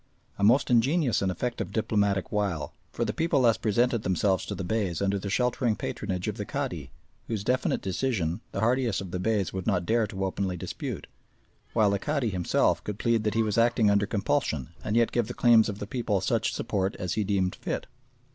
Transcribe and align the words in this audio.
A 0.39 0.43
most 0.43 0.71
ingenious 0.71 1.21
and 1.21 1.29
effective 1.31 1.71
diplomatic 1.71 2.31
wile, 2.31 2.73
for 2.91 3.05
the 3.05 3.13
people 3.13 3.43
thus 3.43 3.57
presented 3.59 4.01
themselves 4.01 4.47
to 4.47 4.55
the 4.55 4.63
Beys 4.63 4.99
under 4.99 5.19
the 5.19 5.29
sheltering 5.29 5.75
patronage 5.75 6.27
of 6.27 6.37
the 6.37 6.43
Cadi, 6.43 6.89
whose 7.27 7.43
definite 7.43 7.81
decision 7.83 8.41
the 8.51 8.61
hardiest 8.61 8.99
of 9.01 9.11
the 9.11 9.19
Beys 9.19 9.53
would 9.53 9.67
not 9.67 9.85
dare 9.85 10.07
to 10.07 10.25
openly 10.25 10.57
dispute, 10.57 11.05
while 11.73 11.91
the 11.91 11.99
Cadi 11.99 12.31
himself 12.31 12.83
could 12.83 12.97
plead 12.97 13.23
that 13.25 13.35
he 13.35 13.43
was 13.43 13.59
acting 13.59 13.91
under 13.91 14.07
compulsion 14.07 14.69
and 14.83 14.97
yet 14.97 15.11
give 15.11 15.27
the 15.27 15.35
claims 15.35 15.69
of 15.69 15.77
the 15.77 15.85
people 15.85 16.19
such 16.19 16.51
support 16.51 16.95
as 16.95 17.13
he 17.13 17.23
deemed 17.23 17.53
fit. 17.53 17.85